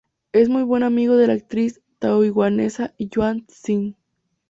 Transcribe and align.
Es 0.31 0.49
muy 0.49 0.63
buen 0.63 0.81
amigo 0.81 1.15
de 1.15 1.27
la 1.27 1.33
actriz 1.33 1.79
taiwanesa 1.99 2.95
Joanne 3.13 3.45
Tseng. 3.47 3.95